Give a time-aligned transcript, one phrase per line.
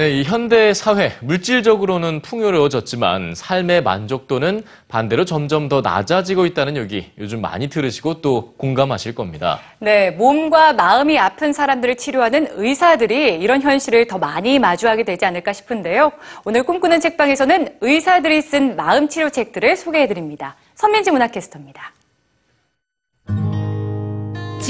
[0.00, 7.42] 네, 이 현대 사회 물질적으로는 풍요로워졌지만 삶의 만족도는 반대로 점점 더 낮아지고 있다는 얘기 요즘
[7.42, 9.60] 많이 들으시고 또 공감하실 겁니다.
[9.78, 16.12] 네, 몸과 마음이 아픈 사람들을 치료하는 의사들이 이런 현실을 더 많이 마주하게 되지 않을까 싶은데요.
[16.46, 20.56] 오늘 꿈꾸는 책방에서는 의사들이 쓴 마음 치료 책들을 소개해 드립니다.
[20.76, 21.92] 선민지 문학캐스터입니다.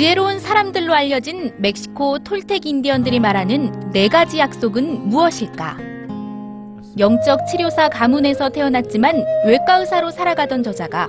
[0.00, 5.76] 지혜로운 사람들로 알려진 멕시코 톨텍 인디언들이 말하는 네 가지 약속은 무엇일까?
[6.98, 11.06] 영적 치료사 가문에서 태어났지만 외과 의사로 살아가던 저자가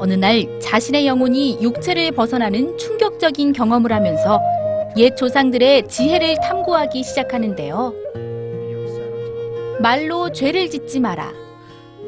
[0.00, 4.40] 어느 날 자신의 영혼이 육체를 벗어나는 충격적인 경험을 하면서
[4.96, 7.94] 옛 조상들의 지혜를 탐구하기 시작하는데요.
[9.78, 11.32] 말로 죄를 짓지 마라.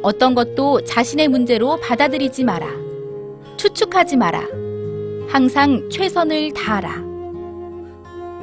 [0.02, 2.66] 어떤 것도 자신의 문제로 받아들이지 마라.
[3.56, 4.63] 추측하지 마라.
[5.34, 7.02] 항상 최선을 다하라.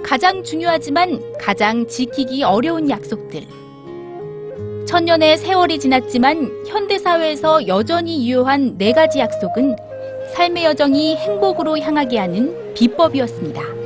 [0.03, 3.43] 가장 중요하지만 가장 지키기 어려운 약속들.
[4.85, 9.77] 천년의 세월이 지났지만 현대사회에서 여전히 유효한 네 가지 약속은
[10.35, 13.80] 삶의 여정이 행복으로 향하게 하는 비법이었습니다.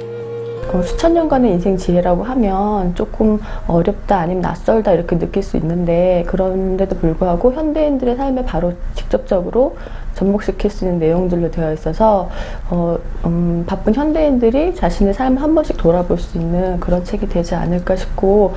[0.71, 6.97] 그 수천 년간의 인생 지혜라고 하면 조금 어렵다 아니면 낯설다 이렇게 느낄 수 있는데 그런데도
[6.97, 9.77] 불구하고 현대인들의 삶에 바로 직접적으로
[10.15, 12.29] 접목시킬 수 있는 내용들로 되어 있어서
[12.69, 17.95] 어, 음, 바쁜 현대인들이 자신의 삶을 한 번씩 돌아볼 수 있는 그런 책이 되지 않을까
[17.95, 18.55] 싶고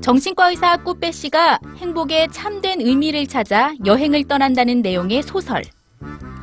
[0.00, 5.62] 정신과 의사 꾸빼 씨가 행복의 참된 의미를 찾아 여행을 떠난다는 내용의 소설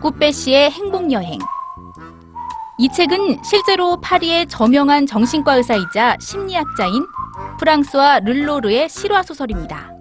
[0.02, 1.40] 꾸빼 씨의 행복 여행.
[2.80, 7.08] 이 책은 실제로 파리의 저명한 정신과 의사이자 심리학자인
[7.60, 9.92] 프랑스와 르로르의 실화 소설입니다.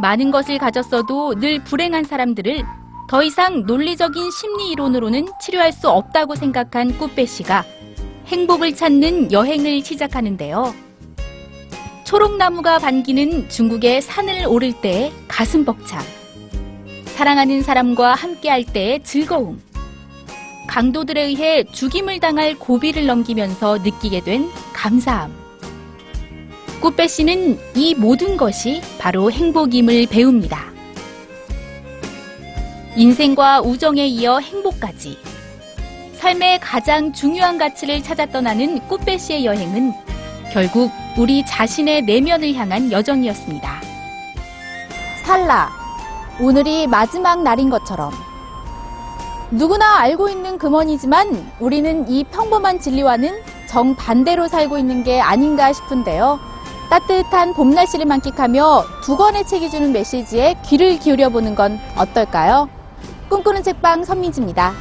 [0.00, 2.64] 많은 것을 가졌어도 늘 불행한 사람들을
[3.06, 7.64] 더 이상 논리적인 심리 이론으로는 치료할 수 없다고 생각한 꾸빼 씨가
[8.28, 10.74] 행복을 찾는 여행을 시작하는데요.
[12.04, 16.00] 초록나무가 반기는 중국의 산을 오를 때의 가슴 벅참.
[17.04, 19.60] 사랑하는 사람과 함께할 때의 즐거움.
[20.66, 25.32] 강도들에 의해 죽임을 당할 고비를 넘기면서 느끼게 된 감사함.
[26.80, 30.72] 꾸빼 씨는 이 모든 것이 바로 행복임을 배웁니다.
[32.96, 35.16] 인생과 우정에 이어 행복까지.
[36.14, 39.92] 삶의 가장 중요한 가치를 찾아 떠나는 꾸빼 씨의 여행은
[40.52, 43.80] 결국 우리 자신의 내면을 향한 여정이었습니다.
[45.24, 45.70] 살라.
[46.40, 48.12] 오늘이 마지막 날인 것처럼.
[49.52, 56.40] 누구나 알고 있는 금원이지만 우리는 이 평범한 진리와는 정반대로 살고 있는 게 아닌가 싶은데요.
[56.88, 62.70] 따뜻한 봄 날씨를 만끽하며 두 권의 책이 주는 메시지에 귀를 기울여 보는 건 어떨까요?
[63.28, 64.72] 꿈꾸는 책방 선민지입니다.